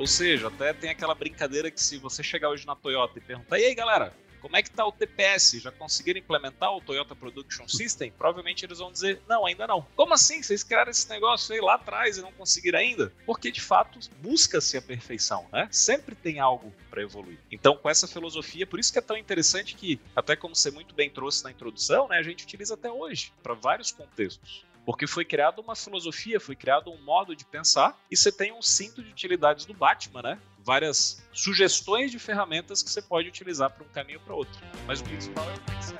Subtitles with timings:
[0.00, 3.58] Ou seja, até tem aquela brincadeira que se você chegar hoje na Toyota e perguntar,
[3.58, 5.60] e aí galera, como é que está o TPS?
[5.60, 8.10] Já conseguiram implementar o Toyota Production System?
[8.10, 9.86] Provavelmente eles vão dizer, não, ainda não.
[9.94, 10.42] Como assim?
[10.42, 13.12] Vocês criaram esse negócio aí lá atrás e não conseguiram ainda?
[13.26, 15.68] Porque de fato busca-se a perfeição, né?
[15.70, 17.38] Sempre tem algo para evoluir.
[17.52, 20.94] Então, com essa filosofia, por isso que é tão interessante que, até como você muito
[20.94, 24.64] bem trouxe na introdução, né, a gente utiliza até hoje para vários contextos.
[24.90, 28.60] Porque foi criada uma filosofia, foi criado um modo de pensar, e você tem um
[28.60, 30.38] cinto de utilidades do Batman, né?
[30.64, 34.60] Várias sugestões de ferramentas que você pode utilizar para um caminho para outro.
[34.88, 35.96] Mas o principal é o pensar.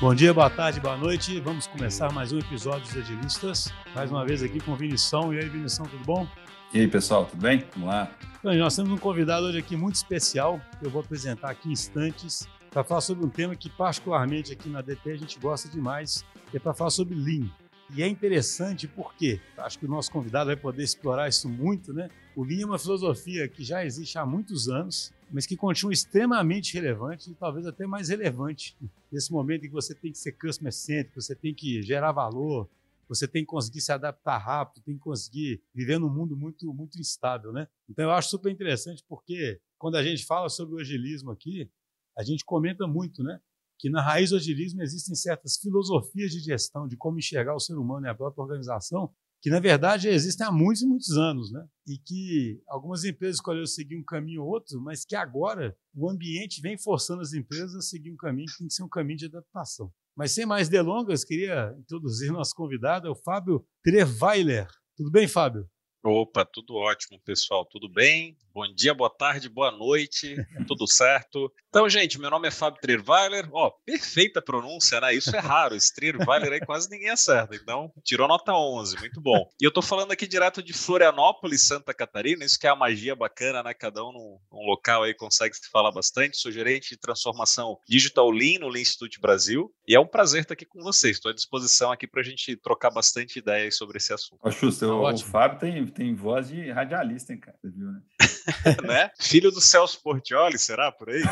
[0.00, 1.40] Bom dia, boa tarde, boa noite.
[1.40, 3.72] Vamos começar mais um episódio dos Agilistas.
[3.92, 5.34] Mais uma vez aqui com Vinição.
[5.34, 6.28] E aí, Vinição, tudo bom?
[6.74, 7.64] E aí, pessoal, tudo bem?
[7.74, 8.12] Vamos lá.
[8.42, 12.48] Nós temos um convidado hoje aqui muito especial, que eu vou apresentar aqui em instantes,
[12.70, 16.56] para falar sobre um tema que, particularmente aqui na DT, a gente gosta demais, que
[16.56, 17.48] é para falar sobre Lean.
[17.94, 22.08] E é interessante porque acho que o nosso convidado vai poder explorar isso muito, né?
[22.34, 26.74] O Lean é uma filosofia que já existe há muitos anos, mas que continua extremamente
[26.74, 28.76] relevante e talvez até mais relevante
[29.10, 32.68] nesse momento em que você tem que ser customer centric, você tem que gerar valor,
[33.08, 36.98] você tem que conseguir se adaptar rápido, tem que conseguir viver num mundo muito, muito
[36.98, 37.68] instável, né?
[37.88, 41.70] Então eu acho super interessante porque quando a gente fala sobre o agilismo aqui,
[42.16, 43.40] a gente comenta muito, né?
[43.78, 47.74] Que na raiz do agilismo existem certas filosofias de gestão, de como enxergar o ser
[47.74, 51.66] humano e a própria organização, que na verdade existem há muitos e muitos anos, né?
[51.86, 56.60] E que algumas empresas escolheram seguir um caminho ou outro, mas que agora o ambiente
[56.60, 59.26] vem forçando as empresas a seguir um caminho que tem que ser um caminho de
[59.26, 59.92] adaptação.
[60.16, 64.66] Mas sem mais delongas, queria introduzir nosso convidado, é o Fábio Trevailer.
[64.96, 65.68] Tudo bem, Fábio?
[66.08, 67.64] Opa, tudo ótimo, pessoal.
[67.64, 68.36] Tudo bem?
[68.54, 70.36] Bom dia, boa tarde, boa noite,
[70.68, 71.52] tudo certo?
[71.68, 73.48] Então, gente, meu nome é Fábio Trierweiler.
[73.52, 75.12] Ó, perfeita pronúncia, né?
[75.12, 75.74] Isso é raro.
[75.74, 77.56] Esse Trierweiler aí quase ninguém acerta.
[77.56, 79.46] Então, tirou nota 11, muito bom.
[79.60, 82.44] E eu tô falando aqui direto de Florianópolis, Santa Catarina.
[82.44, 83.74] Isso que é a magia bacana, né?
[83.74, 86.38] Cada um num, num local aí consegue se falar bastante.
[86.38, 89.70] Sou gerente de transformação Digital Lean no Lean Institute Brasil.
[89.86, 91.16] E é um prazer estar aqui com vocês.
[91.16, 94.40] Estou à disposição aqui para a gente trocar bastante ideias sobre esse assunto.
[94.42, 97.56] Ô, Xuxa, o, o Fábio tem, tem voz de radialista, hein, cara?
[97.60, 98.02] Você viu, né?
[98.86, 99.10] né?
[99.18, 101.22] Filho do Celso Portioli, será por aí?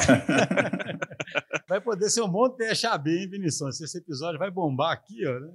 [1.69, 3.69] vai poder ser um monte de Xabê, hein, Vinição?
[3.69, 5.39] Esse episódio vai bombar aqui, ó.
[5.39, 5.53] Né?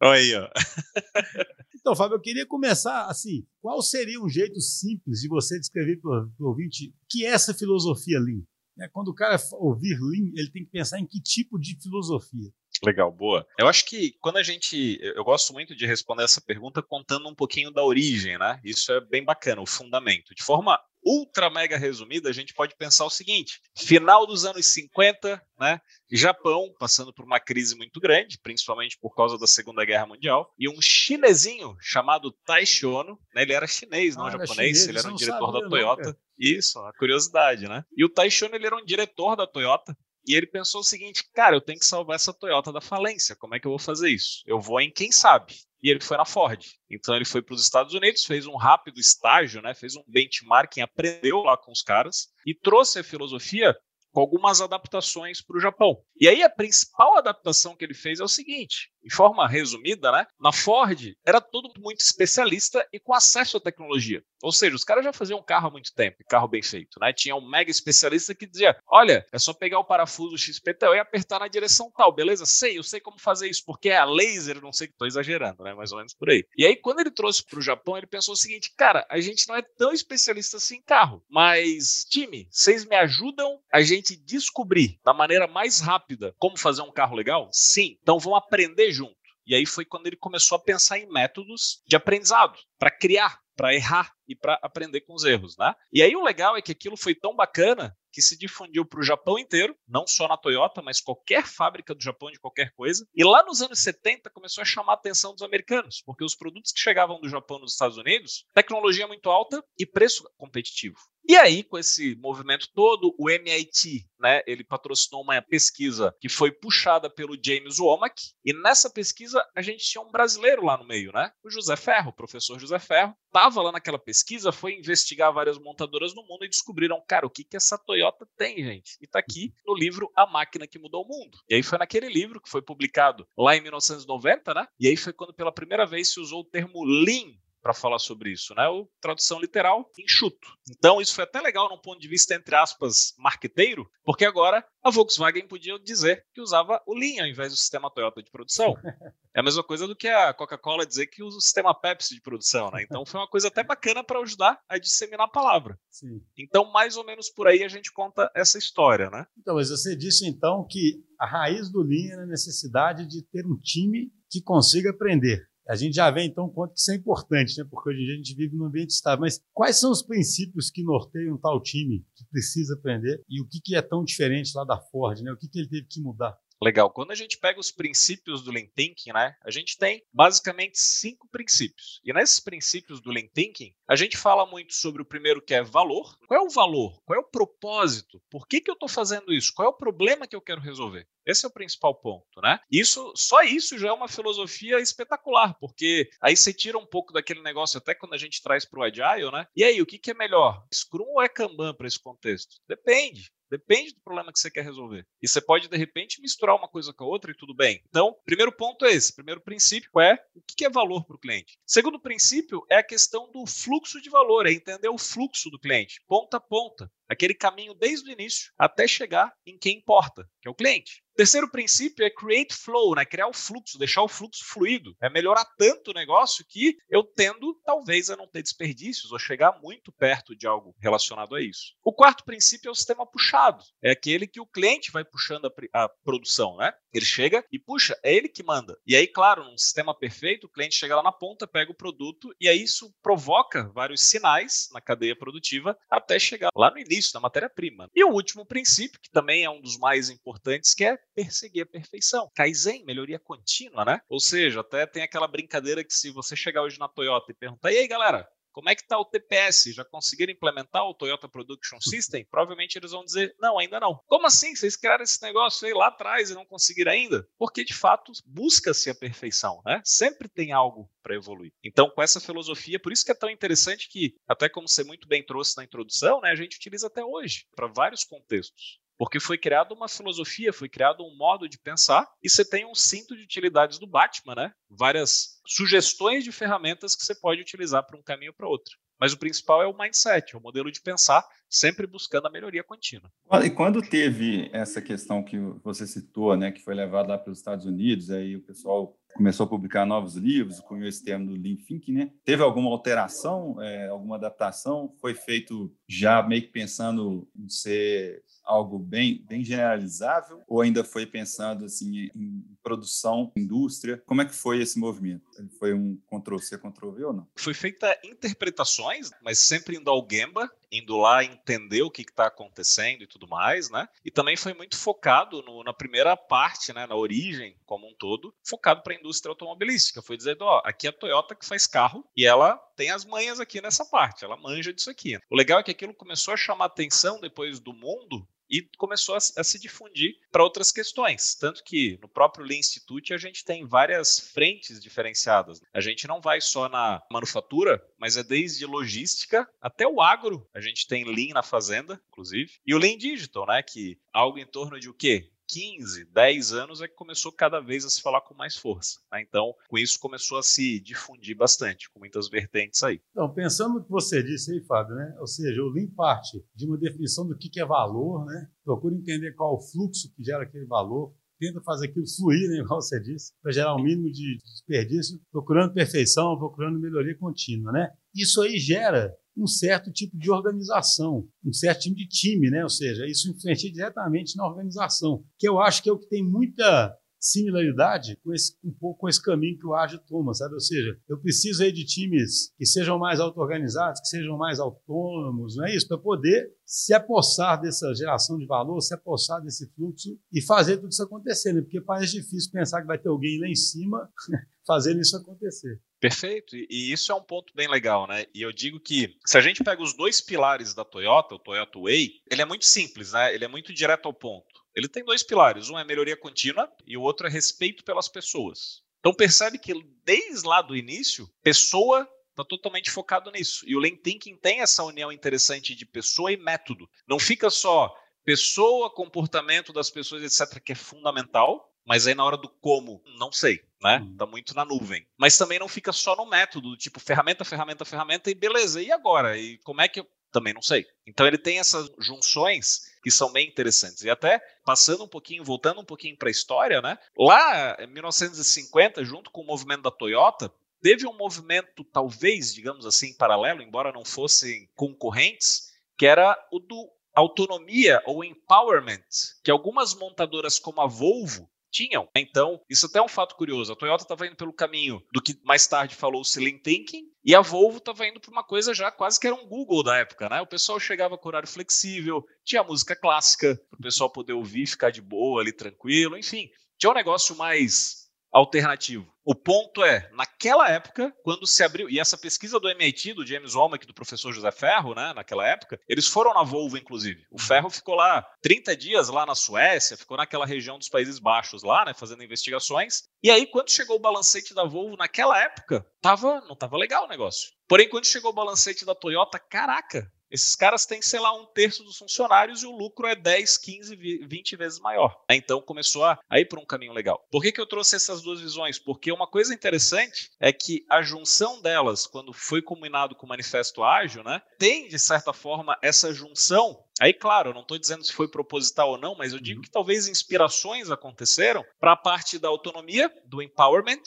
[0.00, 0.48] Olha aí, ó.
[1.78, 3.46] Então, Fábio, eu queria começar assim.
[3.62, 8.18] Qual seria um jeito simples de você descrever para o ouvinte que é essa filosofia
[8.18, 8.42] Lean?
[8.76, 12.50] Né, quando o cara ouvir Lean, ele tem que pensar em que tipo de filosofia.
[12.84, 13.46] Legal, boa.
[13.58, 14.98] Eu acho que quando a gente.
[15.02, 18.60] Eu gosto muito de responder essa pergunta contando um pouquinho da origem, né?
[18.64, 20.34] Isso é bem bacana, o fundamento.
[20.34, 25.40] De forma ultra mega resumida, a gente pode pensar o seguinte: final dos anos 50,
[25.58, 25.80] né?
[26.10, 30.68] Japão passando por uma crise muito grande, principalmente por causa da Segunda Guerra Mundial, e
[30.68, 33.42] um chinesinho chamado Taishi Ono, né?
[33.42, 36.08] Ele era chinês, não ah, japonês, chinês, ele era um diretor da Toyota.
[36.10, 37.84] Não, Isso, a curiosidade, né?
[37.96, 41.24] E o Taishi Ono, ele era um diretor da Toyota, e ele pensou o seguinte:
[41.32, 43.36] cara, eu tenho que salvar essa Toyota da falência.
[43.36, 44.42] Como é que eu vou fazer isso?
[44.46, 45.54] Eu vou em quem sabe.
[45.82, 46.64] E ele foi na Ford.
[46.90, 49.74] Então ele foi para os Estados Unidos, fez um rápido estágio, né?
[49.74, 53.76] Fez um benchmarking, aprendeu lá com os caras e trouxe a filosofia
[54.16, 56.02] com algumas adaptações para o Japão.
[56.18, 60.26] E aí a principal adaptação que ele fez é o seguinte: de forma resumida, né?
[60.40, 64.22] Na Ford era todo muito especialista e com acesso à tecnologia.
[64.42, 67.12] Ou seja, os caras já faziam carro há muito tempo, carro bem feito, né?
[67.12, 71.38] Tinha um mega especialista que dizia: olha, é só pegar o parafuso XPTO e apertar
[71.38, 72.46] na direção tal, beleza?
[72.46, 75.62] Sei, eu sei como fazer isso, porque é a laser, não sei que estou exagerando,
[75.62, 75.74] né?
[75.74, 76.44] Mais ou menos por aí.
[76.56, 79.46] E aí, quando ele trouxe para o Japão, ele pensou o seguinte: cara, a gente
[79.48, 85.00] não é tão especialista assim em carro, mas, time, vocês me ajudam a gente descobrir
[85.02, 87.48] da maneira mais rápida como fazer um carro legal?
[87.50, 87.96] Sim.
[88.02, 89.16] Então vamos aprender junto.
[89.46, 93.74] E aí foi quando ele começou a pensar em métodos de aprendizado para criar, para
[93.74, 95.74] errar e para aprender com os erros, né?
[95.92, 99.02] E aí o legal é que aquilo foi tão bacana que se difundiu para o
[99.02, 103.06] Japão inteiro, não só na Toyota, mas qualquer fábrica do Japão de qualquer coisa.
[103.14, 106.72] E lá nos anos 70 começou a chamar a atenção dos americanos, porque os produtos
[106.72, 110.96] que chegavam do Japão nos Estados Unidos, tecnologia muito alta e preço competitivo.
[111.28, 116.52] E aí, com esse movimento todo, o MIT, né, ele patrocinou uma pesquisa que foi
[116.52, 118.14] puxada pelo James Womack,
[118.44, 121.32] e nessa pesquisa a gente tinha um brasileiro lá no meio, né?
[121.44, 124.15] O José Ferro, o professor José Ferro, estava lá naquela pesquisa,
[124.52, 128.56] foi investigar várias montadoras no mundo e descobriram, cara, o que que essa Toyota tem,
[128.56, 128.96] gente?
[129.00, 131.38] E tá aqui no livro A Máquina que Mudou o Mundo.
[131.48, 134.66] E aí foi naquele livro que foi publicado lá em 1990, né?
[134.78, 137.34] E aí foi quando pela primeira vez se usou o termo Lean
[137.66, 138.68] para falar sobre isso, né?
[138.68, 140.46] O tradução literal, enxuto.
[140.70, 144.88] Então, isso foi até legal num ponto de vista, entre aspas, marqueteiro, porque agora a
[144.88, 148.74] Volkswagen podia dizer que usava o Lean ao invés do sistema Toyota de produção.
[149.36, 152.22] É a mesma coisa do que a Coca-Cola dizer que usa o sistema Pepsi de
[152.22, 152.82] produção, né?
[152.82, 155.78] Então foi uma coisa até bacana para ajudar a disseminar a palavra.
[155.90, 156.22] Sim.
[156.38, 159.26] Então, mais ou menos por aí a gente conta essa história, né?
[159.36, 163.44] Então, mas você disse então que a raiz do Lean é a necessidade de ter
[163.44, 165.46] um time que consiga aprender.
[165.68, 167.64] A gente já vê então quanto que isso é importante, né?
[167.68, 169.20] Porque hoje em dia a gente vive num ambiente estável.
[169.20, 173.60] Mas quais são os princípios que norteiam tal time que precisa aprender e o que,
[173.60, 175.32] que é tão diferente lá da Ford, né?
[175.32, 176.36] O que, que ele teve que mudar?
[176.62, 176.90] Legal.
[176.90, 181.28] Quando a gente pega os princípios do Lean Thinking, né, a gente tem basicamente cinco
[181.28, 182.00] princípios.
[182.02, 185.62] E nesses princípios do Lean Thinking, a gente fala muito sobre o primeiro que é
[185.62, 186.18] valor.
[186.26, 187.00] Qual é o valor?
[187.04, 188.20] Qual é o propósito?
[188.28, 189.52] Por que, que eu estou fazendo isso?
[189.54, 191.06] Qual é o problema que eu quero resolver?
[191.26, 192.60] Esse é o principal ponto, né?
[192.70, 197.42] Isso, só isso já é uma filosofia espetacular, porque aí você tira um pouco daquele
[197.42, 199.46] negócio até quando a gente traz para o Agile, né?
[199.56, 200.64] E aí, o que, que é melhor?
[200.72, 202.56] Scrum ou é Kanban para esse contexto?
[202.68, 203.30] Depende.
[203.50, 205.06] Depende do problema que você quer resolver.
[205.22, 207.80] E você pode, de repente, misturar uma coisa com a outra e tudo bem.
[207.88, 209.14] Então, primeiro ponto é esse.
[209.14, 211.56] Primeiro princípio é o que é valor para o cliente.
[211.64, 216.00] Segundo princípio é a questão do fluxo de valor, é entender o fluxo do cliente,
[216.06, 216.90] ponta a ponta.
[217.08, 221.02] Aquele caminho desde o início até chegar em quem importa, que é o cliente.
[221.16, 223.02] Terceiro princípio é create flow, né?
[223.02, 224.94] criar o fluxo, deixar o fluxo fluido.
[225.00, 229.58] É melhorar tanto o negócio que eu tendo, talvez, a não ter desperdícios ou chegar
[229.62, 231.74] muito perto de algo relacionado a isso.
[231.82, 233.64] O quarto princípio é o sistema puxado.
[233.82, 236.70] É aquele que o cliente vai puxando a, a produção, né?
[236.92, 238.76] Ele chega e puxa, é ele que manda.
[238.86, 242.28] E aí, claro, num sistema perfeito, o cliente chega lá na ponta, pega o produto
[242.38, 247.20] e aí isso provoca vários sinais na cadeia produtiva até chegar lá no início, na
[247.20, 247.90] matéria-prima.
[247.94, 251.66] E o último princípio, que também é um dos mais importantes, que é perseguir a
[251.66, 252.30] perfeição.
[252.34, 254.00] Kaizen, melhoria contínua, né?
[254.08, 257.72] Ou seja, até tem aquela brincadeira que se você chegar hoje na Toyota e perguntar,
[257.72, 259.74] e aí galera, como é que está o TPS?
[259.74, 262.24] Já conseguiram implementar o Toyota Production System?
[262.24, 264.00] Provavelmente eles vão dizer, não, ainda não.
[264.06, 264.56] Como assim?
[264.56, 267.28] Vocês criaram esse negócio aí lá atrás e não conseguiram ainda?
[267.38, 269.82] Porque, de fato, busca-se a perfeição, né?
[269.84, 271.52] Sempre tem algo para evoluir.
[271.62, 275.06] Então, com essa filosofia, por isso que é tão interessante que, até como você muito
[275.06, 278.80] bem trouxe na introdução, né, a gente utiliza até hoje, para vários contextos.
[278.98, 282.74] Porque foi criada uma filosofia, foi criado um modo de pensar, e você tem um
[282.74, 284.52] cinto de utilidades do Batman, né?
[284.70, 288.76] Várias sugestões de ferramentas que você pode utilizar para um caminho para outro.
[288.98, 292.64] Mas o principal é o mindset, é o modelo de pensar, sempre buscando a melhoria
[292.64, 293.10] contínua.
[293.44, 297.66] E quando teve essa questão que você citou, né, que foi levada lá pelos Estados
[297.66, 301.92] Unidos, aí o pessoal começou a publicar novos livros com esse termo do Lean Thinking,
[301.92, 302.10] né?
[302.24, 304.94] Teve alguma alteração, é, alguma adaptação?
[305.00, 311.04] Foi feito já meio que pensando em ser algo bem, bem generalizável ou ainda foi
[311.04, 314.02] pensando assim em produção, indústria?
[314.06, 315.24] Como é que foi esse movimento?
[315.38, 317.28] Ele foi um Ctrl-C, Ctrl-V ou não?
[317.36, 323.02] Foi feita interpretações, mas sempre indo ao Gemba, indo lá entender o que está acontecendo
[323.02, 323.88] e tudo mais, né?
[324.04, 328.34] E também foi muito focado no, na primeira parte, né, na origem como um todo,
[328.44, 330.02] focado para a indústria automobilística.
[330.02, 333.40] Foi dizendo, ó, aqui é a Toyota que faz carro e ela tem as manhas
[333.40, 335.18] aqui nessa parte, ela manja disso aqui.
[335.30, 339.18] O legal é que aquilo começou a chamar atenção depois do mundo e começou a,
[339.18, 341.34] a se difundir para outras questões.
[341.34, 345.60] Tanto que no próprio Lean Institute a gente tem várias frentes diferenciadas.
[345.72, 350.48] A gente não vai só na manufatura, mas é desde logística até o agro.
[350.54, 353.62] A gente tem Lean na fazenda, inclusive, e o Lean Digital, né?
[353.62, 355.30] Que algo em torno de o quê?
[355.48, 359.00] 15, 10 anos é que começou cada vez a se falar com mais força.
[359.12, 359.22] Né?
[359.22, 363.00] Então, com isso começou a se difundir bastante, com muitas vertentes aí.
[363.10, 365.16] Então, pensando no que você disse aí, Fábio, né?
[365.18, 368.48] ou seja, o Lean parte de uma definição do que é valor, né?
[368.64, 372.80] procura entender qual o fluxo que gera aquele valor, tenta fazer aquilo fluir, né, igual
[372.80, 377.72] você disse, para gerar o um mínimo de desperdício, procurando perfeição, procurando melhoria contínua.
[377.72, 377.90] Né?
[378.14, 382.62] Isso aí gera um certo tipo de organização, um certo tipo de time, né?
[382.62, 386.24] Ou seja, isso influencia diretamente na organização, que eu acho que é o que tem
[386.24, 390.54] muita similaridade com esse, um pouco com esse caminho que o Ágil toma, sabe?
[390.54, 395.56] Ou seja, eu preciso aí de times que sejam mais auto-organizados, que sejam mais autônomos,
[395.56, 395.88] não é isso?
[395.88, 400.90] Para poder se apossar dessa geração de valor, se apossar desse fluxo e fazer tudo
[400.90, 401.62] isso acontecer, né?
[401.62, 404.10] Porque parece difícil pensar que vai ter alguém lá em cima
[404.66, 405.80] fazendo isso acontecer.
[406.00, 408.26] Perfeito, e isso é um ponto bem legal, né?
[408.34, 411.78] E eu digo que se a gente pega os dois pilares da Toyota, o Toyota
[411.80, 413.34] Way, ele é muito simples, né?
[413.34, 414.55] Ele é muito direto ao ponto.
[414.76, 418.82] Ele tem dois pilares, um é melhoria contínua e o outro é respeito pelas pessoas.
[419.00, 419.72] Então percebe que
[420.04, 423.64] desde lá do início, pessoa está totalmente focado nisso.
[423.66, 426.86] E o Lean Thinking tem essa união interessante de pessoa e método.
[427.08, 432.36] Não fica só pessoa, comportamento das pessoas, etc., que é fundamental, Mas aí na hora
[432.36, 433.98] do como, não sei, né?
[433.98, 434.16] Uhum.
[434.16, 435.06] Tá muito na nuvem.
[435.16, 438.82] Mas também não fica só no método, tipo ferramenta, ferramenta, ferramenta e beleza.
[438.82, 439.38] E agora?
[439.38, 440.06] E como é que eu
[440.36, 440.86] também não sei.
[441.06, 444.02] Então ele tem essas junções que são bem interessantes.
[444.02, 446.98] E até passando um pouquinho, voltando um pouquinho para a história, né?
[447.16, 450.52] Lá em 1950, junto com o movimento da Toyota,
[450.82, 456.90] teve um movimento talvez, digamos assim, paralelo, embora não fossem concorrentes, que era o do
[457.14, 459.06] autonomia ou empowerment,
[459.42, 462.08] que algumas montadoras como a Volvo tinham.
[462.14, 463.72] Então, isso até é um fato curioso.
[463.72, 467.40] A Toyota estava indo pelo caminho do que mais tarde falou-se Lean Thinking, e a
[467.40, 470.40] Volvo estava indo para uma coisa já quase que era um Google da época, né?
[470.40, 474.90] O pessoal chegava com horário flexível, tinha música clássica, para o pessoal poder ouvir, ficar
[474.90, 476.50] de boa ali, tranquilo, enfim.
[476.78, 478.05] Tinha um negócio mais
[478.36, 479.10] alternativo.
[479.24, 483.56] O ponto é, naquela época, quando se abriu, e essa pesquisa do MIT, do James
[483.56, 487.26] Womack, do professor José Ferro, né, naquela época, eles foram na Volvo, inclusive.
[487.28, 491.64] O Ferro ficou lá 30 dias lá na Suécia, ficou naquela região dos Países Baixos
[491.64, 493.04] lá, né, fazendo investigações.
[493.20, 497.08] E aí, quando chegou o balancete da Volvo, naquela época, tava, não tava legal o
[497.08, 497.50] negócio.
[497.66, 501.84] Porém, quando chegou o balancete da Toyota, caraca, esses caras têm, sei lá, um terço
[501.84, 505.22] dos funcionários e o lucro é 10, 15, 20 vezes maior.
[505.30, 507.24] Então começou a, ir por um caminho legal.
[507.30, 508.78] Por que, que eu trouxe essas duas visões?
[508.78, 513.82] Porque uma coisa interessante é que a junção delas, quando foi combinado com o Manifesto
[513.82, 518.12] Ágil, né, tem, de certa forma, essa junção Aí, claro, eu não estou dizendo se
[518.12, 519.62] foi proposital ou não, mas eu digo uhum.
[519.62, 524.00] que talvez inspirações aconteceram para a parte da autonomia, do empowerment,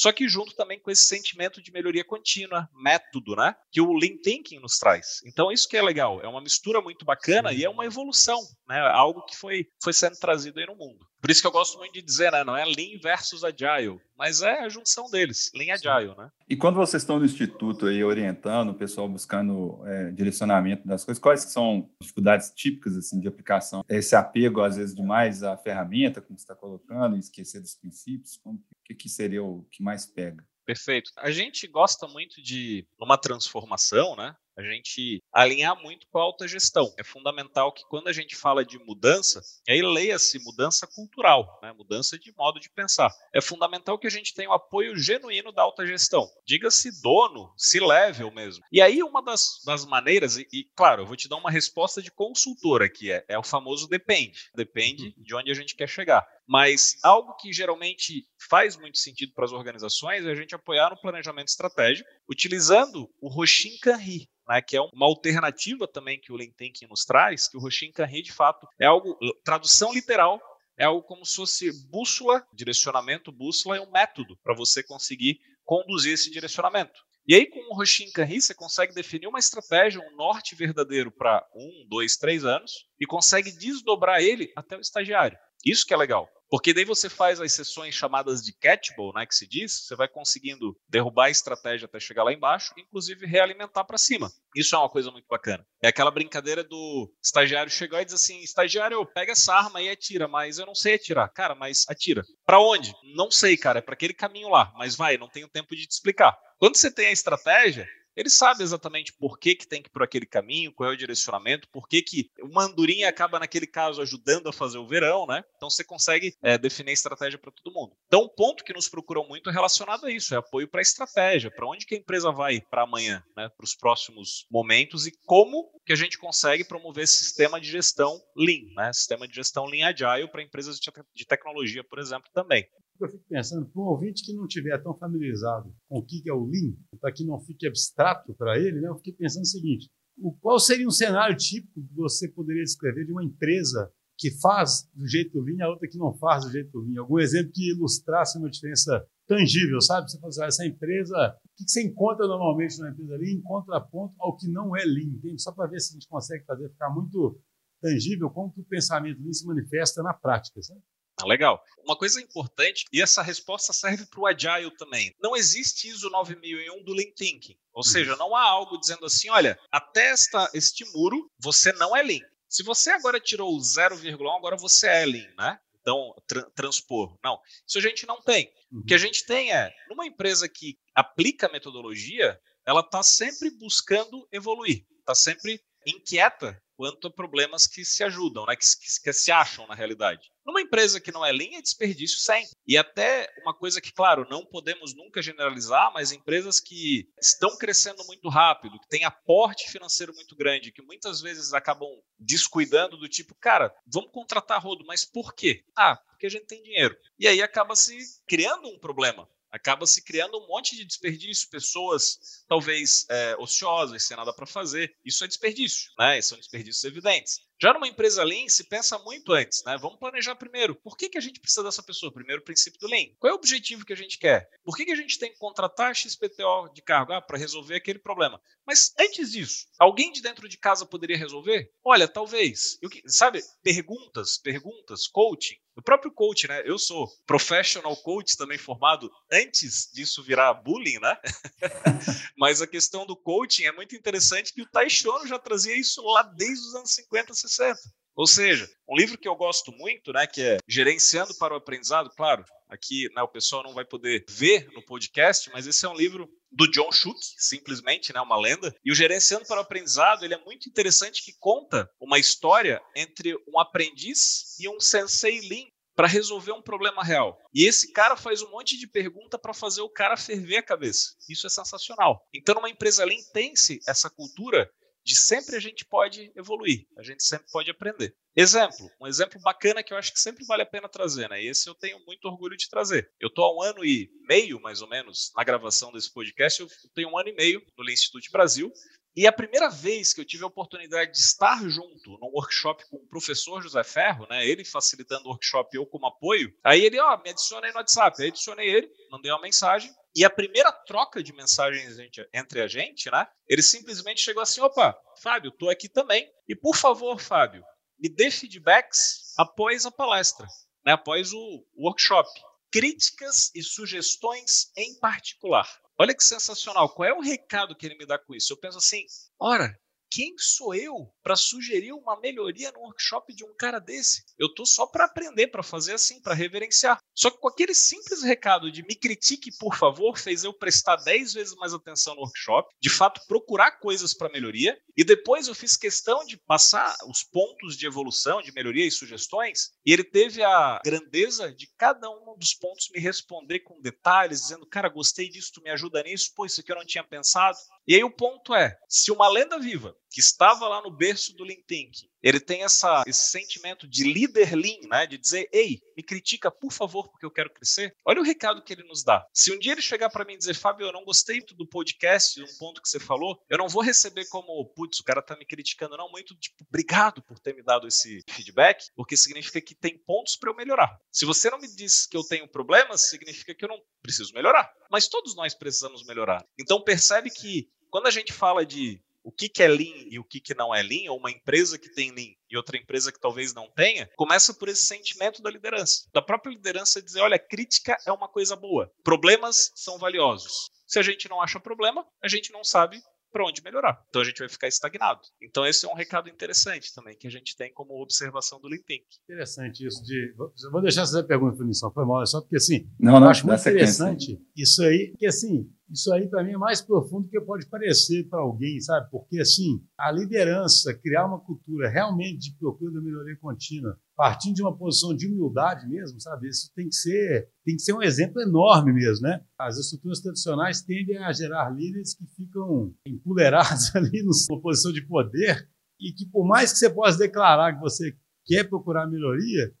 [0.00, 3.54] só que junto também com esse sentimento de melhoria contínua, método, né?
[3.70, 5.20] Que o Lean Thinking nos traz.
[5.26, 7.56] Então isso que é legal, é uma mistura muito bacana Sim.
[7.56, 8.80] e é uma evolução, né?
[8.80, 11.06] Algo que foi, foi sendo trazido aí no mundo.
[11.20, 12.42] Por isso que eu gosto muito de dizer, né?
[12.42, 16.30] Não é Lean versus Agile, mas é a junção deles, Lean Agile, né?
[16.48, 21.20] E quando vocês estão no instituto aí orientando o pessoal buscando é, direcionamento das coisas,
[21.20, 23.84] quais são dificuldades típicas assim de aplicação?
[23.86, 28.58] Esse apego às vezes demais à ferramenta, como você está colocando, esquecer dos princípios, como
[28.90, 30.46] que, que seria o que mais pega?
[30.64, 31.10] Perfeito.
[31.16, 34.36] A gente gosta muito de uma transformação, né?
[34.60, 36.92] A gente alinhar muito com a alta gestão.
[36.98, 41.72] É fundamental que quando a gente fala de mudança, aí leia-se mudança cultural, né?
[41.72, 43.10] mudança de modo de pensar.
[43.34, 46.28] É fundamental que a gente tenha o apoio genuíno da alta gestão.
[46.46, 48.64] Diga-se dono, se level mesmo.
[48.70, 52.02] E aí uma das, das maneiras, e, e, claro, eu vou te dar uma resposta
[52.02, 54.50] de consultor aqui, é, é o famoso depende.
[54.54, 55.22] Depende uhum.
[55.22, 56.26] de onde a gente quer chegar.
[56.46, 61.00] Mas algo que geralmente faz muito sentido para as organizações é a gente apoiar no
[61.00, 66.52] planejamento estratégico, utilizando o Roshin Kanri, né, que é uma alternativa também que o Lean
[66.56, 70.40] Thinking nos traz, que o Roshin Kanri, de fato, é algo, tradução literal,
[70.78, 76.14] é algo como se fosse bússola, direcionamento, bússola é um método para você conseguir conduzir
[76.14, 77.00] esse direcionamento.
[77.26, 81.46] E aí, com o Roshin Kanri, você consegue definir uma estratégia, um norte verdadeiro para
[81.54, 85.38] um, dois, três anos e consegue desdobrar ele até o estagiário.
[85.64, 86.28] Isso que é legal.
[86.50, 90.08] Porque daí você faz as sessões chamadas de catchable, né, que se diz, você vai
[90.08, 94.32] conseguindo derrubar a estratégia até chegar lá embaixo, inclusive realimentar para cima.
[94.54, 95.64] Isso é uma coisa muito bacana.
[95.80, 100.26] É aquela brincadeira do estagiário chegar e dizer assim: estagiário, pega essa arma e atira,
[100.26, 101.28] mas eu não sei atirar.
[101.28, 102.24] Cara, mas atira.
[102.44, 102.92] Para onde?
[103.14, 105.92] Não sei, cara, é para aquele caminho lá, mas vai, não tenho tempo de te
[105.92, 106.36] explicar.
[106.58, 110.02] Quando você tem a estratégia, ele sabe exatamente por que, que tem que ir por
[110.02, 114.48] aquele caminho, qual é o direcionamento, por que, que uma andorinha acaba, naquele caso, ajudando
[114.48, 115.44] a fazer o verão, né?
[115.56, 117.96] Então você consegue é, definir estratégia para todo mundo.
[118.06, 120.82] Então, um ponto que nos procuram muito é relacionado a isso, é apoio para a
[120.82, 123.48] estratégia, para onde que a empresa vai para amanhã, né?
[123.48, 128.20] Para os próximos momentos e como que a gente consegue promover esse sistema de gestão
[128.36, 128.92] Lean, né?
[128.92, 132.66] Sistema de gestão Lean Agile para empresas de, de tecnologia, por exemplo, também
[133.04, 136.32] eu fico pensando, para um ouvinte que não estiver tão familiarizado com o que é
[136.32, 139.88] o Lean, para que não fique abstrato para ele, né, eu fiquei pensando o seguinte:
[140.18, 144.86] o, qual seria um cenário típico que você poderia descrever de uma empresa que faz
[144.94, 147.00] do jeito Lean e a outra que não faz do jeito Lean?
[147.00, 150.10] Algum exemplo que ilustrasse uma diferença tangível, sabe?
[150.10, 153.40] Você fala assim, ah, essa empresa, o que você encontra normalmente numa empresa Lean em
[153.40, 155.40] contraponto ao que não é Lean, entende?
[155.40, 157.40] Só para ver se a gente consegue fazer ficar muito
[157.80, 160.82] tangível como que o pensamento Lean se manifesta na prática, sabe?
[161.22, 161.62] Ah, legal.
[161.84, 165.14] Uma coisa importante, e essa resposta serve para o Agile também.
[165.20, 167.56] Não existe ISO 9001 do Lean Thinking.
[167.72, 172.02] Ou seja, não há algo dizendo assim, olha, até esta, este muro, você não é
[172.02, 172.26] Lean.
[172.48, 175.58] Se você agora tirou 0,1, agora você é Lean, né?
[175.80, 177.16] Então, tra transpor.
[177.24, 178.52] Não, isso a gente não tem.
[178.70, 178.80] Uhum.
[178.80, 183.50] O que a gente tem é, numa empresa que aplica a metodologia, ela está sempre
[183.50, 189.12] buscando evoluir, está sempre inquieta quanto a problemas que se ajudam, né, que, que, que
[189.12, 190.29] se acham na realidade.
[190.44, 192.50] Numa empresa que não é linha, é desperdício sempre.
[192.66, 198.04] E até uma coisa que, claro, não podemos nunca generalizar, mas empresas que estão crescendo
[198.06, 203.34] muito rápido, que têm aporte financeiro muito grande, que muitas vezes acabam descuidando do tipo,
[203.34, 205.64] cara, vamos contratar rodo, mas por quê?
[205.76, 206.96] Ah, porque a gente tem dinheiro.
[207.18, 212.44] E aí acaba se criando um problema acaba se criando um monte de desperdício, pessoas
[212.46, 214.94] talvez é, ociosas, sem nada para fazer.
[215.04, 216.22] Isso é desperdício, né?
[216.22, 217.40] São desperdícios evidentes.
[217.62, 219.76] Já numa empresa Lean, se pensa muito antes, né?
[219.76, 220.74] Vamos planejar primeiro.
[220.74, 222.10] Por que, que a gente precisa dessa pessoa?
[222.10, 223.08] Primeiro princípio do Lean.
[223.18, 224.48] Qual é o objetivo que a gente quer?
[224.64, 227.12] Por que, que a gente tem que contratar XPTO de cargo?
[227.12, 228.40] Ah, para resolver aquele problema.
[228.66, 231.70] Mas antes disso, alguém de dentro de casa poderia resolver?
[231.84, 232.78] Olha, talvez.
[232.80, 235.56] Eu, sabe, perguntas, perguntas, coaching.
[235.80, 236.62] O próprio coach, né?
[236.66, 241.16] Eu sou professional coach também formado antes disso virar bullying, né?
[242.36, 246.22] Mas a questão do coaching é muito interessante que o Taishono já trazia isso lá
[246.22, 247.80] desde os anos 50, 60.
[248.16, 252.10] Ou seja, um livro que eu gosto muito, né, que é Gerenciando para o Aprendizado,
[252.16, 255.96] claro, aqui né, o pessoal não vai poder ver no podcast, mas esse é um
[255.96, 258.74] livro do John Schultz, simplesmente, né, uma lenda.
[258.84, 263.34] E o Gerenciando para o Aprendizado, ele é muito interessante que conta uma história entre
[263.48, 267.38] um aprendiz e um sensei Lean para resolver um problema real.
[267.52, 271.10] E esse cara faz um monte de pergunta para fazer o cara ferver a cabeça.
[271.28, 272.26] Isso é sensacional.
[272.32, 274.70] Então, numa empresa Lean tem-se essa cultura
[275.10, 278.14] de sempre a gente pode evoluir, a gente sempre pode aprender.
[278.36, 281.42] Exemplo, um exemplo bacana que eu acho que sempre vale a pena trazer, né?
[281.42, 283.10] Esse eu tenho muito orgulho de trazer.
[283.18, 286.68] Eu estou há um ano e meio, mais ou menos, na gravação desse podcast, eu
[286.94, 288.72] tenho um ano e meio no Lean Institute Brasil,
[289.16, 292.96] e a primeira vez que eu tive a oportunidade de estar junto num workshop com
[292.96, 297.16] o professor José Ferro, né, ele facilitando o workshop eu como apoio, aí ele, ó,
[297.22, 298.22] me adiciona aí no WhatsApp.
[298.22, 301.96] Aí adicionei ele, mandei uma mensagem, e a primeira troca de mensagens
[302.32, 303.26] entre a gente, né?
[303.48, 306.28] Ele simplesmente chegou assim: opa, Fábio, estou aqui também.
[306.48, 307.62] E por favor, Fábio,
[307.98, 310.46] me dê feedbacks após a palestra,
[310.84, 312.28] né, após o workshop.
[312.72, 315.68] Críticas e sugestões em particular.
[315.98, 316.88] Olha que sensacional.
[316.88, 318.52] Qual é o recado que ele me dá com isso?
[318.52, 319.04] Eu penso assim:
[319.38, 319.76] ora,
[320.10, 324.24] quem sou eu para sugerir uma melhoria no workshop de um cara desse?
[324.36, 326.98] Eu tô só para aprender, para fazer assim, para reverenciar.
[327.14, 331.34] Só que com aquele simples recado de me critique, por favor, fez eu prestar 10
[331.34, 335.78] vezes mais atenção no workshop, de fato procurar coisas para melhoria, e depois eu fiz
[335.78, 340.78] questão de passar os pontos de evolução, de melhoria e sugestões, e ele teve a
[340.84, 345.62] grandeza de cada um dos pontos me responder com detalhes, dizendo, cara, gostei disso, tu
[345.62, 347.56] me ajuda nisso, pô, isso aqui eu não tinha pensado.
[347.88, 351.44] E aí o ponto é, se uma lenda viva que estava lá no berço do
[351.44, 355.06] Lean Thinking, ele tem essa, esse sentimento de líder Lean, né?
[355.06, 357.94] de dizer, ei, me critica, por favor, porque eu quero crescer.
[358.04, 359.26] Olha o recado que ele nos dá.
[359.32, 362.42] Se um dia ele chegar para mim e dizer, Fábio, eu não gostei do podcast,
[362.42, 365.46] um ponto que você falou, eu não vou receber como, putz, o cara tá me
[365.46, 369.96] criticando, não, muito tipo, obrigado por ter me dado esse feedback, porque significa que tem
[369.96, 370.98] pontos para eu melhorar.
[371.10, 374.70] Se você não me diz que eu tenho problemas, significa que eu não preciso melhorar.
[374.90, 376.44] Mas todos nós precisamos melhorar.
[376.58, 380.24] Então percebe que quando a gente fala de o que, que é Lean e o
[380.24, 383.20] que, que não é Lean, ou uma empresa que tem Lean e outra empresa que
[383.20, 386.08] talvez não tenha, começa por esse sentimento da liderança.
[386.12, 390.70] Da própria liderança dizer, olha, crítica é uma coisa boa, problemas são valiosos.
[390.86, 394.02] Se a gente não acha problema, a gente não sabe para onde melhorar.
[394.08, 395.20] Então a gente vai ficar estagnado.
[395.40, 398.82] Então esse é um recado interessante também que a gente tem como observação do Lean
[398.86, 399.06] Thinking.
[399.24, 400.34] Interessante isso de.
[400.70, 403.30] Vou deixar essa pergunta para mim só foi mal, só porque assim, não, eu não,
[403.30, 407.30] acho muito interessante isso aí, porque assim, isso aí para mim é mais profundo do
[407.30, 409.10] que pode parecer para alguém, sabe?
[409.10, 414.62] Porque assim, a liderança, criar uma cultura realmente de procura da melhoria contínua, partindo de
[414.62, 416.48] uma posição de humildade mesmo, sabe?
[416.48, 419.42] Isso tem que ser, tem que ser um exemplo enorme mesmo, né?
[419.58, 425.68] As estruturas tradicionais tendem a gerar líderes que ficam empolerados ali numa posição de poder
[426.00, 429.74] e que por mais que você possa declarar que você quer procurar melhoria,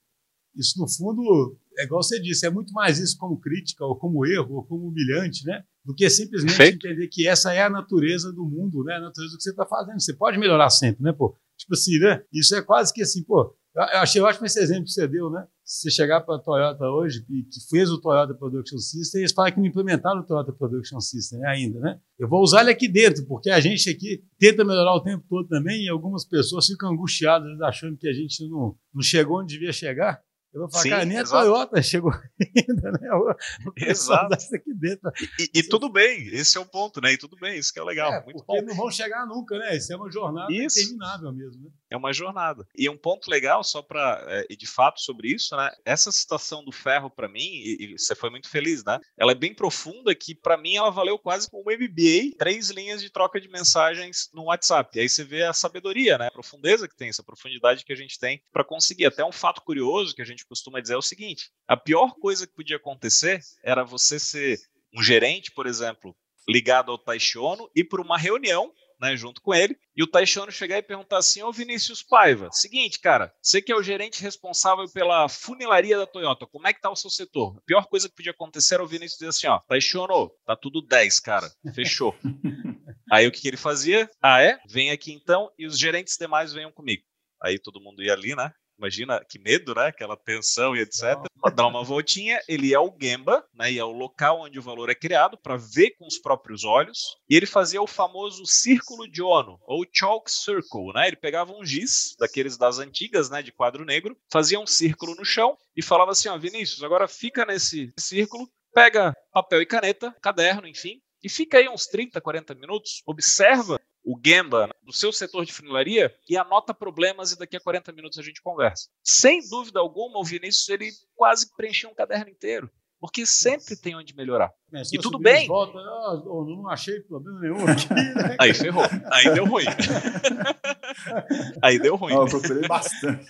[0.56, 4.26] isso no fundo é igual você disse, é muito mais isso como crítica ou como
[4.26, 5.64] erro ou como humilhante, né?
[5.84, 6.86] Do que simplesmente Perfeito.
[6.86, 8.96] entender que essa é a natureza do mundo, né?
[8.96, 10.00] A natureza do que você está fazendo.
[10.00, 11.36] Você pode melhorar sempre, né, pô?
[11.56, 12.22] Tipo assim, né?
[12.32, 15.46] Isso é quase que assim, pô, eu achei ótimo esse exemplo que você deu, né?
[15.64, 19.52] Se você chegar para a Toyota hoje, que, fez o Toyota Production System, eles falam
[19.52, 22.00] que não implementaram o Toyota Production System ainda, né?
[22.18, 25.46] Eu vou usar ele aqui dentro, porque a gente aqui tenta melhorar o tempo todo
[25.46, 29.72] também e algumas pessoas ficam angustiadas achando que a gente não, não chegou onde devia
[29.72, 30.20] chegar.
[30.52, 31.36] Eu vou falar, Sim, cara, nem exato.
[31.36, 33.08] a Toyota chegou ainda, né?
[33.12, 33.34] O,
[33.78, 34.34] exato.
[34.34, 35.10] Aqui dentro.
[35.38, 37.12] E, e, tudo bem, esse é o ponto, né?
[37.12, 38.12] E tudo bem, isso que é legal.
[38.12, 38.60] É, muito bom.
[38.62, 39.76] não vão chegar nunca, né?
[39.76, 40.80] Isso é uma jornada isso.
[40.80, 41.70] interminável mesmo, né?
[41.90, 42.66] É uma jornada.
[42.76, 45.70] E um ponto legal, só para, é, e de fato sobre isso, né?
[45.84, 48.98] Essa citação do ferro, para mim, e, e, você foi muito feliz, né?
[49.18, 53.02] Ela é bem profunda, que para mim ela valeu quase como um MBA, três linhas
[53.02, 54.96] de troca de mensagens no WhatsApp.
[54.96, 56.28] E aí você vê a sabedoria, né?
[56.28, 59.06] A profundeza que tem, essa profundidade que a gente tem para conseguir.
[59.06, 62.46] Até um fato curioso que a gente costuma dizer é o seguinte: a pior coisa
[62.46, 64.60] que podia acontecer era você ser
[64.94, 66.16] um gerente, por exemplo,
[66.48, 70.78] ligado ao Taishono, e por uma reunião né, junto com ele, e o Taixano chegar
[70.78, 75.28] e perguntar assim: Ô Vinícius Paiva, seguinte, cara, você que é o gerente responsável pela
[75.28, 77.56] funilaria da Toyota, como é que tá o seu setor?
[77.56, 80.82] A pior coisa que podia acontecer era o Vinícius dizer assim: ó, Taixano, tá tudo
[80.82, 82.14] 10, cara, fechou.
[83.10, 84.08] Aí o que, que ele fazia?
[84.22, 84.60] Ah, é?
[84.68, 87.02] Vem aqui então e os gerentes demais venham comigo.
[87.42, 88.52] Aí todo mundo ia ali, né?
[88.80, 89.88] Imagina que medo, né?
[89.88, 91.02] Aquela tensão e etc.
[91.44, 91.54] Não.
[91.54, 93.70] Dar uma voltinha, ele é o Gemba, né?
[93.70, 97.18] E é o local onde o valor é criado para ver com os próprios olhos.
[97.28, 101.08] E ele fazia o famoso círculo de Ono, ou chalk circle, né?
[101.08, 103.42] Ele pegava um giz, daqueles das antigas, né?
[103.42, 107.44] De quadro negro, fazia um círculo no chão e falava assim: ó, Vinícius, agora fica
[107.44, 113.02] nesse círculo, pega papel e caneta, caderno, enfim, e fica aí uns 30, 40 minutos,
[113.06, 113.78] observa
[114.10, 118.18] o Gemba do seu setor de funilaria e anota problemas e daqui a 40 minutos
[118.18, 118.88] a gente conversa.
[119.04, 122.68] Sem dúvida alguma, o Vinícius ele quase preencheu um caderno inteiro.
[122.98, 124.52] Porque sempre tem onde melhorar.
[124.74, 125.46] É, e tudo bem.
[125.46, 127.88] Volta, ah, não achei problema nenhum aqui.
[127.94, 128.36] Né?
[128.38, 128.84] Aí ferrou.
[129.10, 129.64] Aí deu ruim.
[131.62, 132.12] Aí deu ruim.
[132.12, 133.24] eu procurei bastante.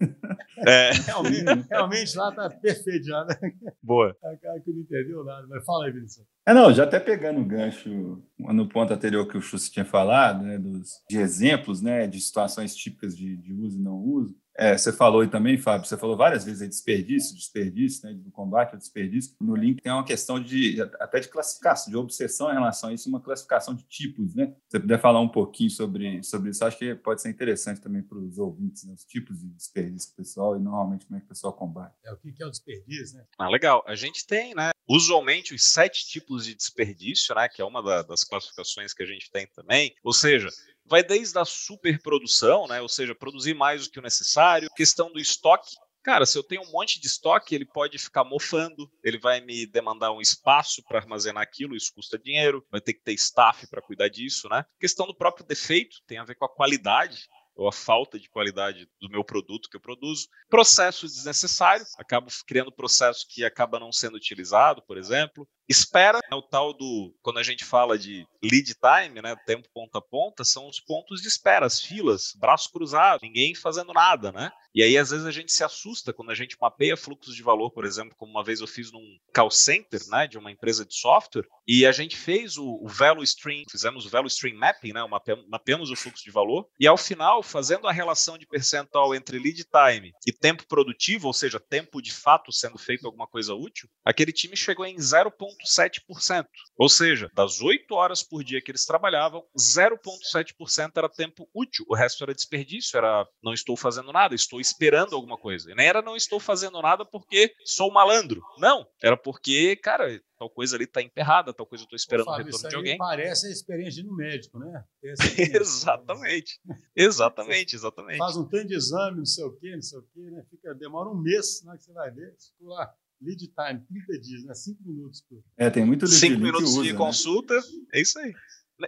[0.66, 0.92] É.
[0.92, 3.34] Realmente, realmente, lá tá perfeito já, né?
[3.82, 4.16] Boa.
[4.24, 6.26] É cara que não entendeu nada, mas fala aí, Vinícius.
[6.46, 10.42] É, não, já até pegando o gancho no ponto anterior que o Chussi tinha falado,
[10.42, 14.76] né, dos, de exemplos, né, de situações típicas de, de uso e não uso, é,
[14.76, 18.72] você falou aí também, Fábio, você falou várias vezes aí desperdício, desperdício, né, do combate
[18.72, 19.34] ao desperdício.
[19.40, 23.08] No link tem uma questão de até de classificação, de obsessão em relação a isso,
[23.08, 24.46] uma classificação de tipos, né?
[24.68, 28.02] Se você puder falar um pouquinho sobre, sobre isso, acho que pode ser interessante também
[28.02, 31.28] para os ouvintes, né, os tipos de desperdício pessoal e normalmente como é que o
[31.28, 31.94] pessoal combate.
[32.04, 33.24] É, o que é o desperdício, né?
[33.38, 33.82] Ah, legal.
[33.86, 38.02] A gente tem, né, usualmente os sete tipos de desperdício, né, que é uma da,
[38.02, 39.94] das classificações que a gente tem também.
[40.04, 40.48] Ou seja,
[40.86, 45.18] vai desde a superprodução, né, ou seja, produzir mais do que o necessário, questão do
[45.18, 45.76] estoque.
[46.02, 49.66] Cara, se eu tenho um monte de estoque, ele pode ficar mofando, ele vai me
[49.66, 53.80] demandar um espaço para armazenar aquilo, isso custa dinheiro, vai ter que ter staff para
[53.80, 54.64] cuidar disso, né?
[54.80, 58.88] questão do próprio defeito tem a ver com a qualidade ou a falta de qualidade
[59.00, 60.28] do meu produto que eu produzo.
[60.48, 65.48] Processo desnecessário, acabo criando processo que acaba não sendo utilizado, por exemplo.
[65.68, 69.98] Espera, é o tal do, quando a gente fala de lead time, né, tempo ponta
[69.98, 74.50] a ponta, são os pontos de espera, as filas, braço cruzado, ninguém fazendo nada, né?
[74.74, 77.70] E aí, às vezes, a gente se assusta quando a gente mapeia fluxos de valor,
[77.70, 80.94] por exemplo, como uma vez eu fiz num call center, né, de uma empresa de
[80.94, 85.00] software, e a gente fez o, o stream, fizemos o value stream mapping, né,
[85.48, 89.64] mapeamos o fluxo de valor, e ao final, fazendo a relação de percentual entre lead
[89.64, 94.32] time e tempo produtivo, ou seja, tempo de fato sendo feito alguma coisa útil, aquele
[94.32, 96.46] time chegou em 0,7%.
[96.76, 101.94] Ou seja, das 8 horas por dia que eles trabalhavam, 0,7% era tempo útil, o
[101.94, 105.70] resto era desperdício, era não estou fazendo nada, estou esperando alguma coisa.
[105.70, 108.42] E nem era não estou fazendo nada porque sou malandro.
[108.58, 112.44] Não, era porque, cara, tal coisa ali está emperrada, tal coisa eu estou esperando Fábio,
[112.44, 112.96] o retorno de alguém.
[112.96, 114.84] Parece a experiência no médico, né?
[115.02, 116.60] exatamente.
[116.96, 118.18] exatamente, exatamente.
[118.18, 120.42] Faz um tanto de exame, não sei o quê, não sei o quê, né?
[120.48, 122.34] Fica, demora um mês, né, que você vai ver.
[122.38, 122.92] Ficou lá.
[123.20, 124.54] Lead time, 30 dias, né?
[124.54, 125.20] 5 minutos.
[125.28, 125.44] Por...
[125.56, 126.98] É, tem muito lead 5 minutos usa, de né?
[126.98, 127.54] consulta,
[127.92, 128.32] é isso aí.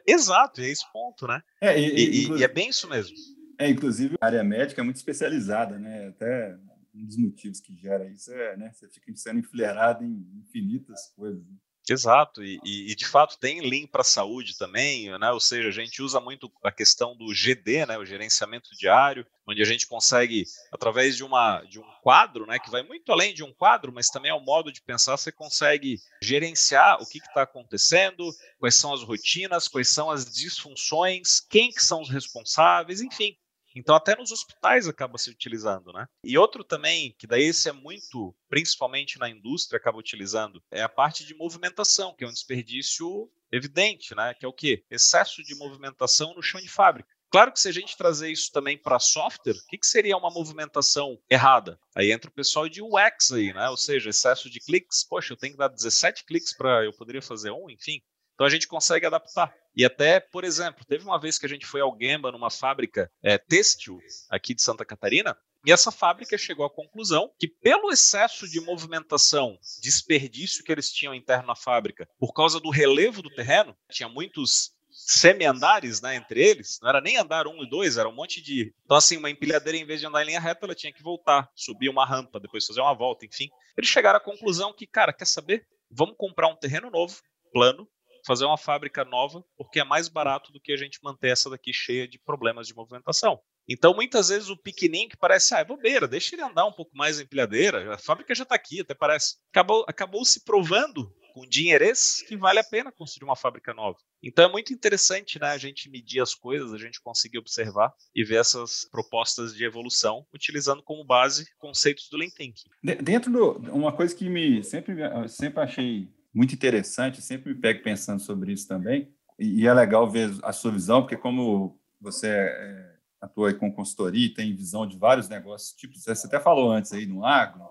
[0.07, 1.41] Exato, é esse ponto, né?
[1.61, 3.15] É, e, e, e, e é bem isso mesmo.
[3.59, 6.09] É, inclusive, a área médica é muito especializada, né?
[6.09, 6.57] Até
[6.95, 8.71] um dos motivos que gera isso é, né?
[8.73, 11.45] Você fica sendo enfileirado em infinitas coisas.
[11.45, 11.57] Né?
[11.89, 15.31] Exato, e, e, de fato tem Lean para a saúde também, né?
[15.31, 17.99] ou seja, a gente usa muito a questão do GD, né?
[17.99, 22.59] o gerenciamento diário, onde a gente consegue, através de, uma, de um quadro, né?
[22.59, 25.31] que vai muito além de um quadro, mas também é um modo de pensar, você
[25.31, 31.71] consegue gerenciar o que está acontecendo, quais são as rotinas, quais são as disfunções, quem
[31.71, 33.37] que são os responsáveis, enfim,
[33.75, 36.07] então, até nos hospitais acaba se utilizando, né?
[36.25, 40.89] E outro também, que daí esse é muito, principalmente na indústria, acaba utilizando, é a
[40.89, 44.35] parte de movimentação, que é um desperdício evidente, né?
[44.35, 44.85] Que é o quê?
[44.91, 47.09] Excesso de movimentação no chão de fábrica.
[47.35, 50.31] Claro que se a gente trazer isso também para software, o que, que, seria uma
[50.31, 51.81] movimentação errada?
[51.93, 53.69] Aí entra o pessoal de UX aí, né?
[53.71, 55.03] Ou seja, excesso de cliques.
[55.03, 58.01] Poxa, eu tenho que dar 17 cliques para eu poderia fazer um, enfim.
[58.35, 59.55] Então a gente consegue adaptar.
[59.77, 63.11] E até, por exemplo, teve uma vez que a gente foi ao Gemba numa fábrica
[63.23, 63.99] é, têxtil
[64.31, 69.59] aqui de Santa Catarina, e essa fábrica chegou à conclusão que, pelo excesso de movimentação,
[69.83, 74.75] desperdício que eles tinham interno na fábrica, por causa do relevo do terreno, tinha muitos
[74.91, 78.73] semi-andares né, entre eles, não era nem andar um e dois, era um monte de.
[78.85, 81.51] Então, assim, uma empilhadeira, em vez de andar em linha reta, ela tinha que voltar,
[81.55, 83.49] subir uma rampa, depois fazer uma volta, enfim.
[83.77, 85.67] Eles chegaram à conclusão que, cara, quer saber?
[85.91, 87.21] Vamos comprar um terreno novo,
[87.53, 87.89] plano,
[88.27, 91.73] fazer uma fábrica nova, porque é mais barato do que a gente manter essa daqui
[91.73, 93.41] cheia de problemas de movimentação.
[93.69, 96.97] Então, muitas vezes, o pequenininho que parece, ah, é bobeira, deixa ele andar um pouco
[96.97, 99.37] mais em empilhadeira, a fábrica já está aqui, até parece.
[99.51, 103.99] Acabou, acabou se provando com dinheirês que vale a pena construir uma fábrica nova.
[104.23, 108.23] Então é muito interessante né, a gente medir as coisas, a gente conseguir observar e
[108.23, 112.71] ver essas propostas de evolução, utilizando como base conceitos do Lean Thinking.
[113.03, 114.95] Dentro do, uma coisa que me sempre,
[115.29, 120.31] sempre achei muito interessante, sempre me pego pensando sobre isso também, e é legal ver
[120.43, 125.29] a sua visão, porque como você é, atua com consultoria e tem visão de vários
[125.29, 127.63] negócios, tipo, você até falou antes aí no agro,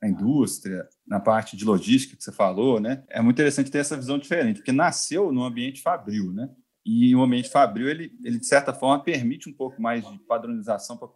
[0.00, 3.04] na indústria, na parte de logística que você falou, né?
[3.08, 6.50] É muito interessante ter essa visão diferente, porque nasceu no ambiente fabril, né?
[6.84, 10.96] E o ambiente fabril, ele, ele de certa forma permite um pouco mais de padronização
[10.96, 11.06] para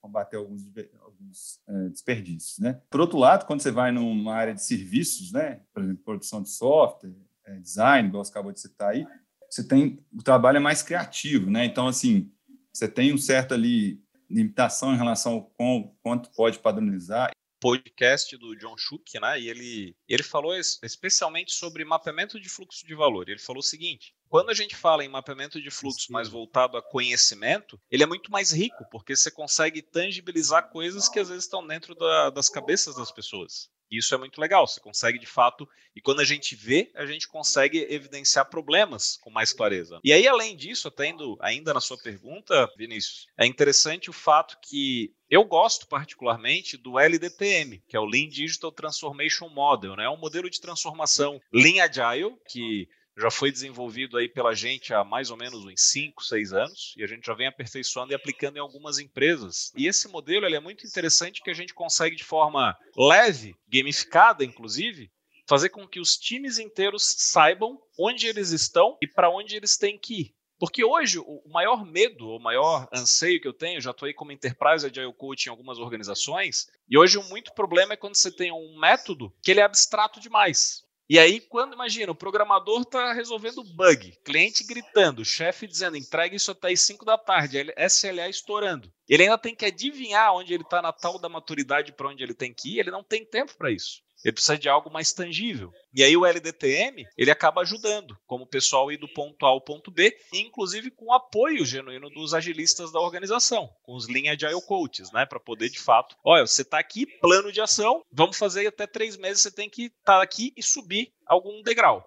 [0.00, 0.62] combater, alguns,
[1.00, 2.80] alguns é, desperdícios, né?
[2.90, 5.60] Por outro lado, quando você vai numa área de serviços, né?
[5.72, 9.06] Por exemplo, produção de software, é, design, igual você acabou de citar aí,
[9.50, 11.64] você tem o trabalho é mais criativo, né?
[11.64, 12.30] Então, assim,
[12.72, 17.30] você tem um certo ali limitação em relação ao quanto pode padronizar
[17.60, 19.40] podcast do John Schuck, né?
[19.40, 23.28] E ele, ele falou especialmente sobre mapeamento de fluxo de valor.
[23.28, 26.82] Ele falou o seguinte: quando a gente fala em mapeamento de fluxo mais voltado a
[26.82, 31.66] conhecimento, ele é muito mais rico, porque você consegue tangibilizar coisas que às vezes estão
[31.66, 33.70] dentro da, das cabeças das pessoas.
[33.90, 37.26] Isso é muito legal, você consegue de fato, e quando a gente vê, a gente
[37.26, 39.98] consegue evidenciar problemas com mais clareza.
[40.04, 45.12] E aí, além disso, atendo ainda na sua pergunta, Vinícius, é interessante o fato que
[45.30, 50.04] eu gosto particularmente do LDTM, que é o Lean Digital Transformation Model, né?
[50.04, 55.02] É um modelo de transformação Lean Agile, que já foi desenvolvido aí pela gente há
[55.02, 58.56] mais ou menos uns 5, 6 anos, e a gente já vem aperfeiçoando e aplicando
[58.56, 59.72] em algumas empresas.
[59.76, 64.44] E esse modelo ele é muito interessante que a gente consegue de forma leve, gamificada
[64.44, 65.10] inclusive,
[65.46, 69.98] fazer com que os times inteiros saibam onde eles estão e para onde eles têm
[69.98, 70.34] que ir.
[70.58, 74.32] Porque hoje o maior medo, o maior anseio que eu tenho, já estou aí como
[74.32, 78.50] Enterprise Agile Coach em algumas organizações, e hoje o muito problema é quando você tem
[78.52, 80.82] um método que ele é abstrato demais.
[81.10, 86.50] E aí, quando imagina, o programador está resolvendo bug, cliente gritando, chefe dizendo entregue isso
[86.50, 88.92] até as 5 da tarde, SLA estourando.
[89.08, 92.34] Ele ainda tem que adivinhar onde ele está na tal da maturidade para onde ele
[92.34, 94.02] tem que ir, ele não tem tempo para isso.
[94.24, 95.72] Ele precisa de algo mais tangível.
[95.94, 99.60] E aí o LDTM, ele acaba ajudando, como o pessoal ir do ponto A ao
[99.60, 104.60] ponto B, inclusive com o apoio genuíno dos agilistas da organização, com os Lean Agile
[104.66, 105.24] Coaches, né?
[105.24, 109.16] Para poder, de fato, olha, você está aqui, plano de ação, vamos fazer até três
[109.16, 112.04] meses, você tem que estar tá aqui e subir algum degrau.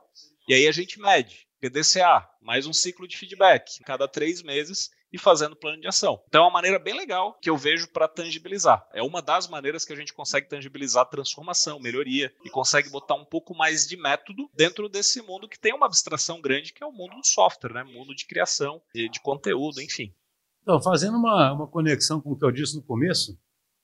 [0.48, 1.48] E aí a gente mede.
[1.62, 3.84] PDCA, mais um ciclo de feedback.
[3.86, 6.22] Cada três meses e fazendo plano de ação.
[6.28, 8.88] Então é uma maneira bem legal que eu vejo para tangibilizar.
[8.94, 13.26] É uma das maneiras que a gente consegue tangibilizar transformação, melhoria e consegue botar um
[13.26, 16.92] pouco mais de método dentro desse mundo que tem uma abstração grande que é o
[16.92, 17.84] mundo do software, né?
[17.84, 20.14] Mundo de criação, de, de conteúdo, enfim.
[20.62, 23.38] Então, fazendo uma, uma conexão com o que eu disse no começo,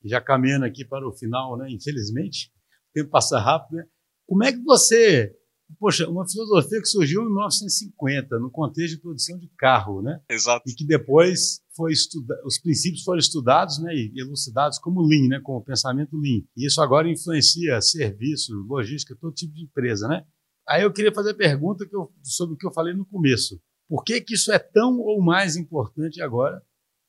[0.06, 1.68] já caminhando aqui para o final, né?
[1.70, 2.52] Infelizmente,
[2.90, 3.86] o tempo passa rápido, né?
[4.28, 5.34] Como é que você
[5.80, 10.22] poxa, uma filosofia que surgiu em 1950, no contexto de produção de carro, né?
[10.30, 10.64] Exato.
[10.68, 15.40] E que depois foi estudado, os princípios foram estudados, né, e elucidados como Lean, né,
[15.44, 16.42] como pensamento Lean.
[16.56, 20.26] E isso agora influencia serviço, logística, todo tipo de empresa, né?
[20.68, 23.60] Aí eu queria fazer a pergunta que eu, sobre o que eu falei no começo.
[23.88, 26.62] Por que, que isso é tão ou mais importante agora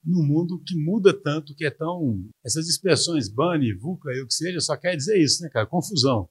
[0.05, 2.25] num mundo que muda tanto, que é tão...
[2.45, 5.67] Essas expressões BANI, VUCA e o que seja, só quer dizer isso, né, cara?
[5.67, 6.29] Confusão.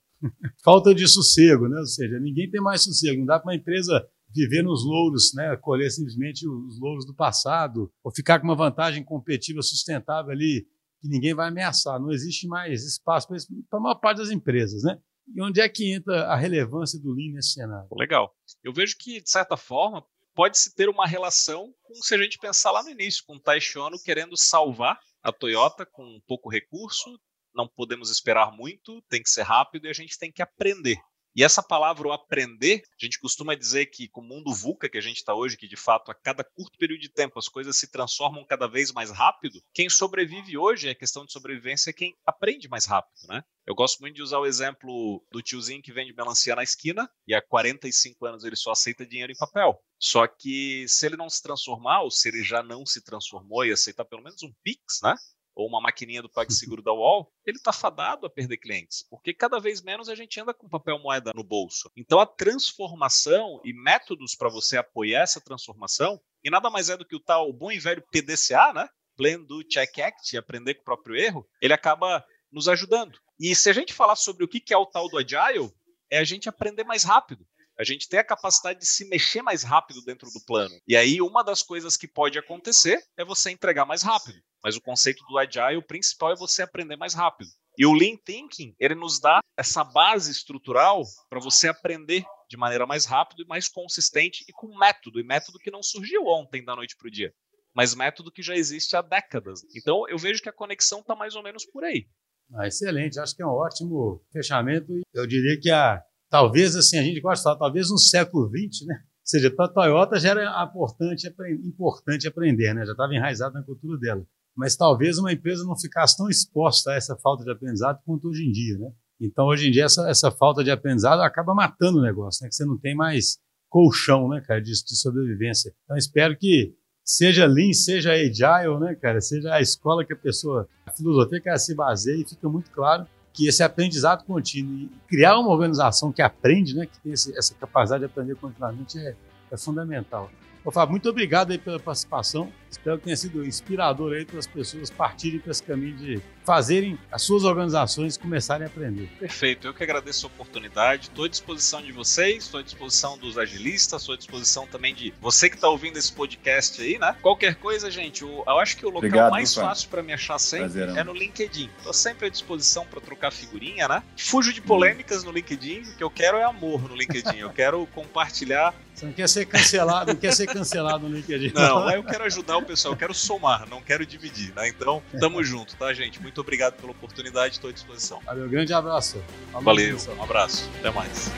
[0.63, 1.79] Falta de sossego, né?
[1.79, 3.19] Ou seja, ninguém tem mais sossego.
[3.19, 5.55] Não dá para uma empresa viver nos louros, né?
[5.57, 10.67] colher simplesmente os louros do passado, ou ficar com uma vantagem competitiva sustentável ali,
[11.01, 11.99] que ninguém vai ameaçar.
[11.99, 14.83] Não existe mais espaço para a maior parte das empresas.
[14.83, 14.99] Né?
[15.35, 17.87] E onde é que entra a relevância do Lean nesse cenário?
[17.97, 18.33] Legal.
[18.63, 20.03] Eu vejo que, de certa forma,
[20.35, 23.77] pode-se ter uma relação com, se a gente pensar lá no início, com o Taishi
[23.77, 27.19] Ono querendo salvar a Toyota com pouco recurso,
[27.57, 30.97] não podemos esperar muito, tem que ser rápido e a gente tem que aprender.
[31.37, 34.97] E essa palavra, o aprender, a gente costuma dizer que com o mundo VUCA que
[34.97, 37.77] a gente está hoje, que de fato a cada curto período de tempo as coisas
[37.77, 42.15] se transformam cada vez mais rápido, quem sobrevive hoje, a questão de sobrevivência, é quem
[42.25, 43.43] aprende mais rápido, né?
[43.67, 47.35] Eu gosto muito de usar o exemplo do tiozinho que vende melancia na esquina e
[47.35, 49.79] há 45 anos ele só aceita dinheiro em papel.
[49.99, 53.71] Só que se ele não se transformar, ou se ele já não se transformou e
[53.71, 55.13] aceitar pelo menos um Pix, né?
[55.57, 59.59] Ou uma maquininha do PagSeguro da UOL, ele está fadado a perder clientes, porque cada
[59.59, 61.91] vez menos a gente anda com papel moeda no bolso.
[61.97, 67.05] Então a transformação e métodos para você apoiar essa transformação, e nada mais é do
[67.05, 68.87] que o tal bom e velho PDCA, né?
[69.17, 73.17] Plan do Check Act, aprender com o próprio erro, ele acaba nos ajudando.
[73.39, 75.71] E se a gente falar sobre o que é o tal do Agile,
[76.09, 77.45] é a gente aprender mais rápido.
[77.79, 80.75] A gente tem a capacidade de se mexer mais rápido dentro do plano.
[80.87, 84.39] E aí, uma das coisas que pode acontecer é você entregar mais rápido.
[84.63, 87.49] Mas o conceito do Agile, o principal é você aprender mais rápido.
[87.77, 92.87] E o Lean Thinking, ele nos dá essa base estrutural para você aprender de maneira
[92.87, 96.75] mais rápida e mais consistente e com método, e método que não surgiu ontem da
[96.75, 97.31] noite para o dia,
[97.75, 99.61] mas método que já existe há décadas.
[99.75, 102.07] Então eu vejo que a conexão está mais ou menos por aí.
[102.55, 104.93] Ah, excelente, acho que é um ótimo fechamento.
[105.13, 108.87] Eu diria que a, talvez assim, a gente gosta de falar, talvez no século XX,
[108.87, 108.95] né?
[109.03, 111.27] Ou seja, para a Toyota já era importante,
[111.65, 112.85] importante aprender, né?
[112.85, 114.25] já estava enraizado na cultura dela.
[114.57, 118.43] Mas talvez uma empresa não ficasse tão exposta a essa falta de aprendizado quanto hoje
[118.43, 118.77] em dia.
[118.77, 118.91] Né?
[119.21, 122.49] Então, hoje em dia, essa, essa falta de aprendizado acaba matando o negócio, né?
[122.49, 123.37] que você não tem mais
[123.69, 125.73] colchão né, cara, de, de sobrevivência.
[125.83, 130.67] Então, espero que seja Lean, seja Agile, né, cara, seja a escola que a pessoa,
[130.85, 134.91] a filosofia que ela se baseia, e fica muito claro que esse aprendizado contínuo e
[135.07, 139.15] criar uma organização que aprende, né, que tem esse, essa capacidade de aprender continuamente é,
[139.51, 140.29] é fundamental.
[140.65, 142.51] Ô, Fábio, muito obrigado aí pela participação.
[142.69, 146.97] Espero que tenha sido inspirador aí para as pessoas partirem para esse caminho de fazerem
[147.11, 149.09] as suas organizações começarem a aprender.
[149.19, 151.09] Perfeito, eu que agradeço a oportunidade.
[151.09, 155.13] Estou à disposição de vocês, estou à disposição dos agilistas, estou à disposição também de
[155.19, 157.15] você que está ouvindo esse podcast aí, né?
[157.21, 160.39] Qualquer coisa, gente, eu, eu acho que o local Obrigado, mais fácil para me achar
[160.39, 160.97] sempre Prazerão.
[160.97, 161.69] é no LinkedIn.
[161.79, 164.01] Estou sempre à disposição para trocar figurinha, né?
[164.15, 167.39] Fujo de polêmicas no LinkedIn, o que eu quero é amor no LinkedIn.
[167.39, 168.73] Eu quero compartilhar.
[168.93, 171.51] Você não quer ser cancelado, não quer ser cancelado no LinkedIn.
[171.53, 174.67] Não, eu quero ajudar pessoal, eu quero somar, não quero dividir, né?
[174.67, 176.21] Então, tamo junto, tá, gente?
[176.21, 178.19] Muito obrigado pela oportunidade, estou à disposição.
[178.25, 179.21] Valeu, grande abraço.
[179.51, 181.31] Valeu, um abraço, até mais.